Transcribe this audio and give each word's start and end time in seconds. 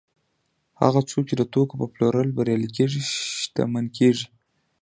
هغه 0.81 1.01
څوک 1.09 1.23
چې 1.29 1.35
د 1.37 1.43
توکو 1.53 1.73
په 1.81 1.87
پلورلو 1.93 2.35
بریالي 2.37 2.69
کېږي 2.77 3.01
شتمن 3.41 3.85
کېږي 3.97 4.27